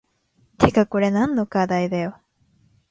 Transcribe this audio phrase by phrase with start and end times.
[0.57, 2.17] てかこれ何の課題だよ